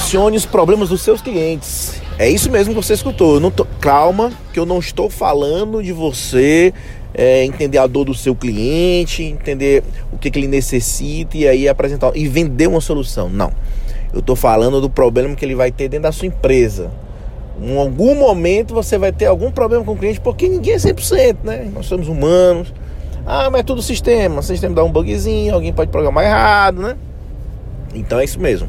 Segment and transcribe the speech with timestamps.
[0.00, 2.00] Solucione os problemas dos seus clientes.
[2.18, 3.34] É isso mesmo que você escutou.
[3.34, 3.66] Eu não tô...
[3.80, 6.72] Calma, que eu não estou falando de você
[7.12, 11.68] é, entender a dor do seu cliente, entender o que, que ele necessita e aí
[11.68, 13.28] apresentar e vender uma solução.
[13.28, 13.52] Não.
[14.12, 16.90] Eu estou falando do problema que ele vai ter dentro da sua empresa.
[17.60, 21.36] Em algum momento você vai ter algum problema com o cliente, porque ninguém é 100%,
[21.44, 21.70] né?
[21.72, 22.72] Nós somos humanos.
[23.26, 24.40] Ah, mas é tudo sistema.
[24.40, 26.96] O sistema dá um bugzinho, alguém pode programar errado, né?
[27.94, 28.68] Então é isso mesmo.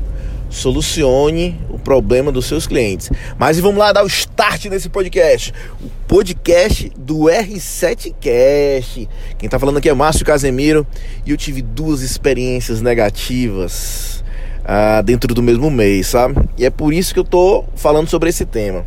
[0.51, 3.09] Solucione o problema dos seus clientes.
[3.39, 5.53] Mas vamos lá dar o start nesse podcast.
[5.81, 9.07] O podcast do R7Cast.
[9.39, 10.85] Quem tá falando aqui é Márcio Casemiro
[11.25, 14.23] e eu tive duas experiências negativas
[14.65, 16.47] ah, dentro do mesmo mês, sabe?
[16.57, 18.85] E é por isso que eu tô falando sobre esse tema.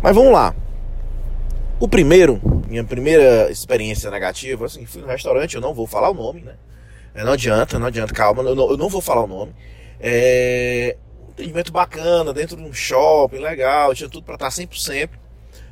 [0.00, 0.54] Mas vamos lá.
[1.78, 6.14] O primeiro, minha primeira experiência negativa, assim, fui no restaurante, eu não vou falar o
[6.14, 6.52] nome, né?
[7.14, 9.52] Não adianta, não adianta, calma, eu não, eu não vou falar o nome.
[10.04, 10.96] É,
[11.28, 15.10] um atendimento bacana, dentro de um shopping, legal, tinha tudo para estar 100%.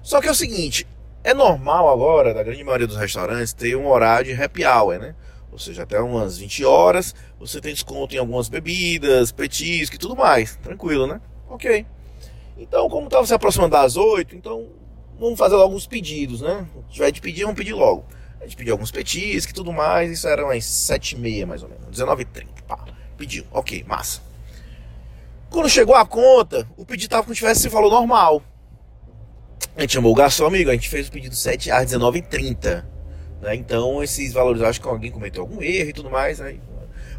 [0.02, 0.86] Só que é o seguinte,
[1.24, 5.14] é normal agora, na grande maioria dos restaurantes, ter um horário de happy hour, né?
[5.50, 10.14] Ou seja, até umas 20 horas, você tem desconto em algumas bebidas, petisco e tudo
[10.14, 10.56] mais.
[10.56, 11.20] Tranquilo, né?
[11.48, 11.84] Ok.
[12.56, 14.68] Então, como estava se aproximando das 8, então
[15.18, 16.66] vamos fazer logo os pedidos, né?
[16.88, 18.04] Se tiver de pedir, vamos pedir logo.
[18.40, 21.86] A gente pediu alguns petiscos e tudo mais, isso era umas 7h30 mais ou menos,
[21.90, 22.84] 19h30, pá.
[23.20, 24.22] Pediu, ok, massa.
[25.50, 28.42] Quando chegou a conta, o pedido tava como se tivesse valor normal.
[29.76, 32.82] A gente chamou o garçom, amigo, a gente fez o pedido 7 reais 19,30.
[33.42, 33.54] Né?
[33.56, 36.40] Então, esses valores, acho que alguém cometeu algum erro e tudo mais.
[36.40, 36.58] Aí,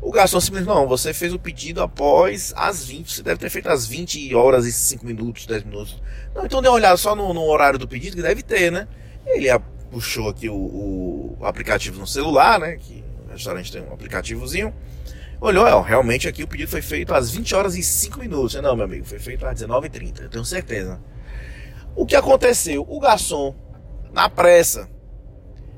[0.02, 3.70] o garçom simplesmente, não, você fez o pedido após as 20, você deve ter feito
[3.70, 6.02] às 20 horas e 5 minutos, 10 minutos.
[6.34, 8.88] Não, então dê uma olhada só no, no horário do pedido, que deve ter, né?
[9.24, 9.48] Ele
[9.92, 12.78] puxou aqui o, o, aplicativo no celular, né?
[12.78, 14.74] Que o restaurante tem um aplicativozinho.
[15.42, 18.54] Olhou, ó, realmente aqui o pedido foi feito às 20 horas e 5 minutos.
[18.62, 21.02] Não, meu amigo, foi feito às 19h30, eu tenho certeza.
[21.96, 22.86] O que aconteceu?
[22.88, 23.56] O garçom,
[24.14, 24.88] na pressa,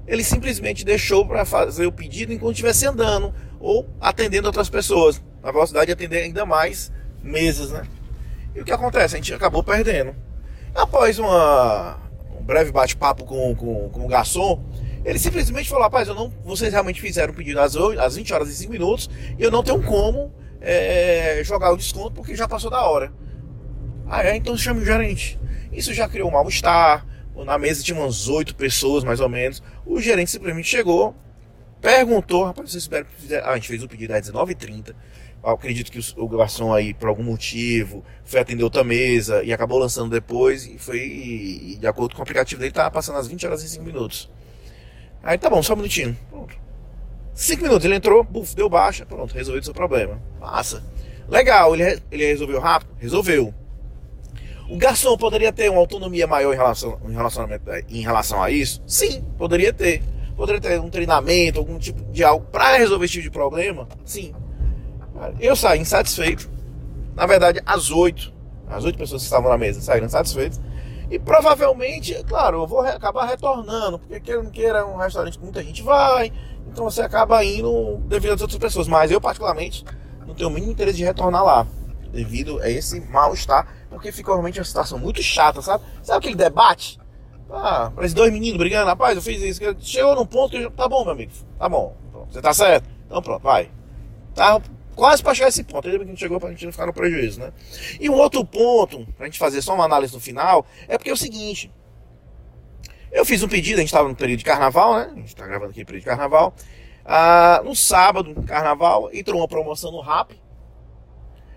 [0.06, 5.24] ele simplesmente deixou para fazer o pedido enquanto estivesse andando ou atendendo outras pessoas.
[5.41, 6.91] Na velocidade de atender ainda mais
[7.24, 7.84] mesas, né?
[8.53, 9.16] E o que acontece?
[9.16, 10.13] A gente acabou perdendo.
[10.75, 12.01] Após uma,
[12.38, 14.62] um breve bate-papo com, com, com o garçom,
[15.03, 18.34] ele simplesmente falou: rapaz, eu não, vocês realmente fizeram o pedido às, 8, às 20
[18.34, 22.47] horas e 5 minutos e eu não tenho como é, jogar o desconto porque já
[22.47, 23.12] passou da hora.
[24.08, 24.36] Ah, é?
[24.36, 25.40] Então chame o gerente.
[25.72, 27.06] Isso já criou um mal-estar.
[27.46, 29.62] Na mesa tinha umas 8 pessoas, mais ou menos.
[29.86, 31.16] O gerente simplesmente chegou,
[31.81, 33.36] perguntou: rapaz, vocês esperam que.
[33.36, 34.94] Ah, a gente fez o pedido às 19h30.
[35.44, 39.78] Eu acredito que o garçom aí, por algum motivo, foi atender outra mesa e acabou
[39.78, 40.66] lançando depois.
[40.66, 43.68] E foi, e, de acordo com o aplicativo dele, estava passando às 20 horas e
[43.68, 44.31] 5 minutos.
[45.23, 46.17] Aí tá bom, só um minutinho.
[46.29, 46.56] Pronto.
[47.34, 50.22] Cinco minutos, ele entrou, buf, deu baixa, pronto, resolveu o seu problema.
[50.39, 50.84] Massa.
[51.28, 52.91] Legal, ele, ele resolveu rápido?
[53.00, 53.53] Resolveu.
[54.69, 58.83] O garçom poderia ter uma autonomia maior em relação, em, relacionamento, em relação a isso?
[58.85, 60.03] Sim, poderia ter.
[60.35, 63.88] Poderia ter um treinamento, algum tipo de algo para resolver esse tipo de problema?
[64.03, 64.33] Sim.
[65.39, 66.50] Eu saí insatisfeito.
[67.16, 68.33] Na verdade, às oito,
[68.67, 70.59] as oito pessoas que estavam na mesa saíram insatisfeitas.
[71.13, 74.97] E provavelmente, é claro, eu vou acabar retornando, porque queira ou não queira, é um
[74.97, 76.34] restaurante que muita gente vai,
[76.66, 78.88] então você acaba indo devido às outras pessoas.
[78.88, 79.85] Mas eu, particularmente,
[80.25, 81.68] não tenho o mínimo interesse de retornar lá,
[82.12, 85.84] devido a esse mal-estar, porque fica realmente uma situação muito chata, sabe?
[86.01, 87.00] Sabe aquele debate?
[87.51, 89.62] Ah, parece dois meninos brigando, rapaz, eu fiz isso.
[89.81, 91.95] Chegou num ponto que eu, tá bom, meu amigo, tá bom,
[92.28, 93.69] você tá certo, então pronto, vai.
[94.34, 94.59] Tá
[94.94, 95.88] quase para chegar a esse ponto.
[95.88, 97.52] Ainda bem que a gente chegou para a gente não ficar no prejuízo, né?
[98.00, 101.09] E um outro ponto, para a gente fazer só uma análise no final, é porque
[101.09, 101.72] é o seguinte.
[103.12, 105.09] Eu fiz um pedido, a gente estava no período de carnaval, né?
[105.12, 106.54] A gente está gravando aqui no período de carnaval.
[107.06, 110.31] Ah, no sábado, carnaval, entrou uma promoção no RAP.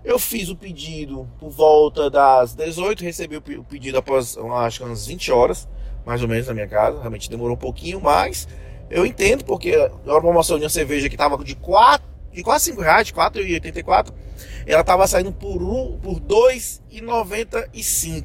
[0.05, 5.07] Eu fiz o pedido por volta das 18, recebi o pedido após, acho que umas
[5.07, 5.69] 20 horas,
[6.05, 6.99] mais ou menos, na minha casa.
[6.99, 8.47] Realmente demorou um pouquinho, mas
[8.91, 12.67] eu entendo, porque era uma promoção de uma cerveja que estava de 4 de quase
[12.67, 14.13] 5 reais, 4,84,
[14.67, 18.25] ela estava saindo por, um, por 2,95.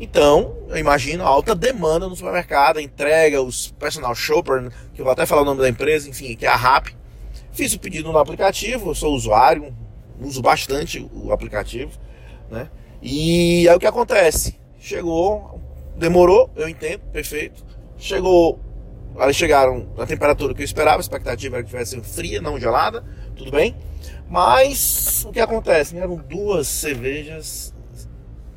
[0.00, 5.12] Então, eu imagino a alta demanda no supermercado, entrega, os personal shopper, que eu vou
[5.12, 6.86] até falar o nome da empresa, enfim, que é a RAP.
[7.52, 9.76] Fiz o pedido no aplicativo, eu sou usuário,
[10.18, 11.92] uso bastante o aplicativo,
[12.50, 12.70] né?
[13.02, 14.58] E aí o que acontece?
[14.78, 15.60] Chegou,
[15.98, 17.62] demorou, eu entendo, perfeito.
[17.98, 18.58] Chegou
[19.18, 23.04] elas chegaram na temperatura que eu esperava, a expectativa era que tivesse fria, não gelada,
[23.36, 23.76] tudo bem.
[24.28, 25.96] Mas o que acontece?
[25.96, 27.74] Eram duas cervejas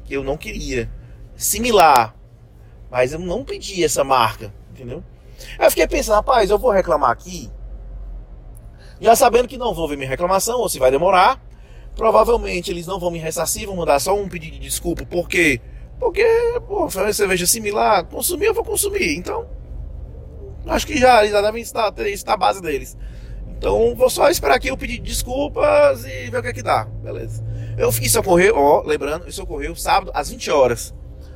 [0.05, 0.89] que eu não queria.
[1.35, 2.15] Similar.
[2.91, 5.03] Mas eu não pedi essa marca, entendeu?
[5.57, 7.51] Aí eu fiquei pensando, rapaz, eu vou reclamar aqui.
[9.01, 11.41] Já sabendo que não vou ver minha reclamação, ou se vai demorar.
[11.95, 15.05] Provavelmente eles não vão me ressarcir, vão mandar só um pedido de desculpa.
[15.05, 15.59] Por quê?
[15.99, 16.25] Porque,
[16.67, 19.17] pô, foi uma cerveja similar, consumir eu vou consumir.
[19.17, 19.47] Então,
[20.67, 22.97] acho que já, já devem estar, isso na base deles.
[23.57, 26.63] Então, vou só esperar aqui o pedido de desculpas e ver o que é que
[26.63, 26.85] dá.
[26.85, 27.43] Beleza.
[27.77, 30.93] Eu, isso ocorreu, ó, lembrando, isso ocorreu sábado às 20 horas.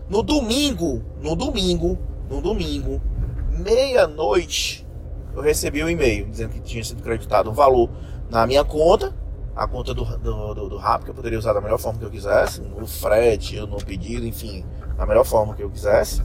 [0.09, 1.97] No domingo, no domingo,
[2.29, 3.01] no domingo,
[3.49, 4.85] meia-noite,
[5.33, 7.89] eu recebi um e-mail dizendo que tinha sido creditado um valor
[8.29, 9.13] na minha conta,
[9.55, 12.05] a conta do, do, do, do RAP, que eu poderia usar da melhor forma que
[12.05, 14.65] eu quisesse, no frete, no pedido, enfim,
[14.97, 16.21] da melhor forma que eu quisesse.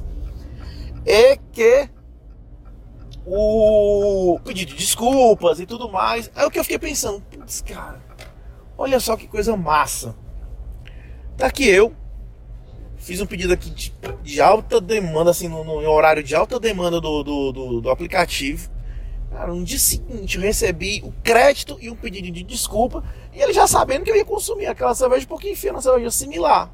[1.06, 1.88] E que
[3.26, 6.30] o pedido de desculpas e tudo mais.
[6.34, 8.00] É o que eu fiquei pensando, putz, cara,
[8.76, 10.14] olha só que coisa massa.
[11.36, 11.94] Tá aqui eu,
[12.96, 13.92] fiz um pedido aqui de,
[14.22, 18.70] de alta demanda, assim, no, no, horário de alta demanda do, do, do, do aplicativo.
[19.30, 23.02] Cara, no dia seguinte eu recebi o crédito e um pedido de desculpa.
[23.32, 26.70] E ele já sabendo que eu ia consumir aquela cerveja porque enfia na cerveja similar.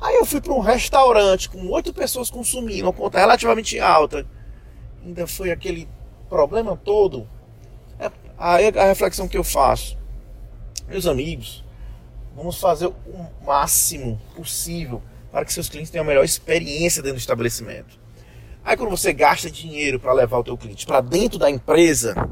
[0.00, 4.26] Aí eu fui para um restaurante com oito pessoas consumindo, uma conta relativamente alta.
[5.04, 5.88] Ainda foi aquele
[6.28, 7.28] problema todo.
[7.98, 9.98] É, aí a reflexão que eu faço.
[10.88, 11.64] Meus amigos,
[12.34, 17.20] vamos fazer o máximo possível para que seus clientes tenham a melhor experiência dentro do
[17.20, 17.98] estabelecimento.
[18.64, 22.30] Aí quando você gasta dinheiro para levar o teu cliente para dentro da empresa,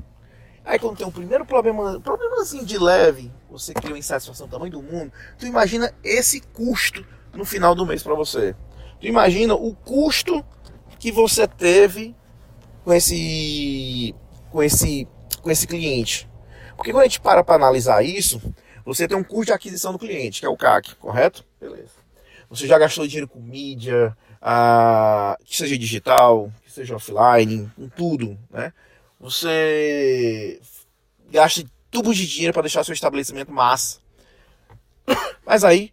[0.65, 4.71] aí quando tem um primeiro problema, problemazinho de leve, você cria uma insatisfação do tamanho
[4.71, 8.55] do mundo, tu imagina esse custo no final do mês para você.
[9.01, 10.45] Tu imagina o custo
[10.99, 12.15] que você teve
[12.91, 14.15] com esse
[14.51, 15.09] com esse
[15.41, 16.29] com esse cliente.
[16.77, 18.43] Porque quando a gente para para analisar isso,
[18.85, 21.45] você tem um custo de aquisição do cliente, que é o CAC, correto?
[21.61, 21.93] Beleza.
[22.49, 28.37] Você já gastou dinheiro com mídia, ah, que seja digital, que seja offline, com tudo,
[28.51, 28.73] né?
[29.21, 30.61] Você
[31.31, 31.63] gasta
[31.93, 34.01] tubos de dinheiro para deixar seu estabelecimento massa.
[35.47, 35.93] Mas aí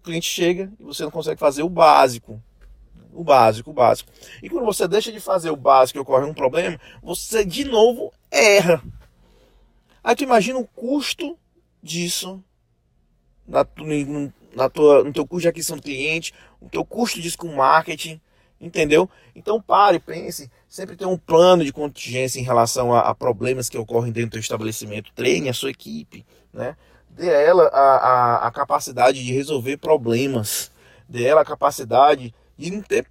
[0.00, 2.42] o cliente chega e você não consegue fazer o básico.
[3.12, 4.10] O básico, o básico.
[4.42, 8.12] E quando você deixa de fazer o básico e ocorre um problema, você de novo
[8.30, 8.82] erra.
[10.02, 11.36] Aí tu imagina o custo
[11.82, 12.42] disso
[13.46, 13.66] na,
[14.54, 18.20] na tua, no teu custo de aquisição do cliente, o teu custo disso com marketing,
[18.60, 19.08] entendeu?
[19.34, 23.78] Então pare, pense, sempre tem um plano de contingência em relação a, a problemas que
[23.78, 26.76] ocorrem dentro do teu estabelecimento, treine a sua equipe, né?
[27.08, 30.70] Dê a ela a, a, a capacidade de resolver problemas,
[31.08, 33.06] dê a ela a capacidade de não ter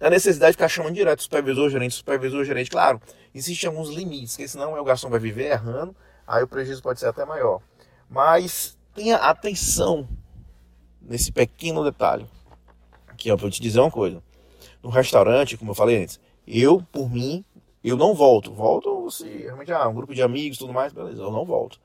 [0.00, 2.70] a necessidade de ficar chamando direto supervisor, gerente, supervisor, gerente.
[2.70, 3.00] Claro,
[3.34, 5.94] existem alguns limites, porque senão o garçom vai viver errando,
[6.26, 7.60] aí o prejuízo pode ser até maior.
[8.10, 10.08] Mas tenha atenção
[11.00, 12.26] nesse pequeno detalhe.
[13.16, 14.22] Que eu vou te dizer uma coisa.
[14.82, 17.44] No restaurante, como eu falei antes, eu, por mim,
[17.82, 18.52] eu não volto.
[18.52, 21.80] Volto se realmente ah, um grupo de amigos tudo mais, beleza, eu não volto.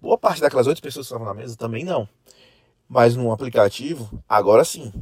[0.00, 2.08] Boa parte daquelas oito pessoas que estavam na mesa também não.
[2.88, 4.92] Mas no aplicativo, agora sim.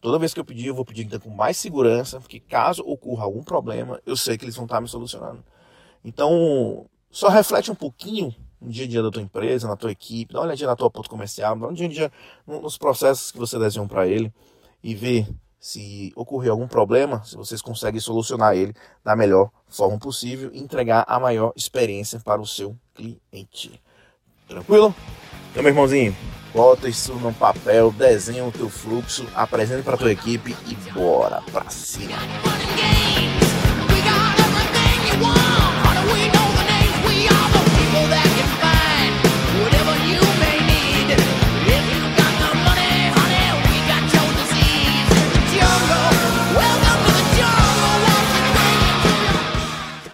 [0.00, 3.24] Toda vez que eu pedir, eu vou pedir então, com mais segurança, porque caso ocorra
[3.24, 5.42] algum problema, eu sei que eles vão estar me solucionando.
[6.04, 10.32] Então, só reflete um pouquinho no dia a dia da tua empresa, na tua equipe,
[10.32, 12.12] dá uma olhadinha na tua ponto comercial, dá um dia a dia
[12.46, 14.32] nos processos que você desenhou para ele
[14.82, 15.26] e vê
[15.58, 18.72] se ocorrer algum problema, se vocês conseguem solucionar ele
[19.02, 23.80] da melhor forma possível e entregar a maior experiência para o seu cliente.
[24.46, 24.94] Tranquilo?
[25.50, 26.14] Então, meu irmãozinho,
[26.56, 31.68] bota isso no papel, desenha o teu fluxo, apresenta para tua equipe e bora pra
[31.68, 32.16] cima.